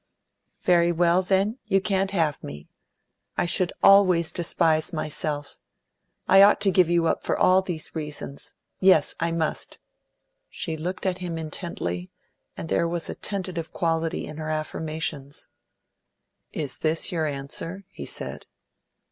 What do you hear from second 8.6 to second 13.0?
Yes, I must." She looked at him intently, and there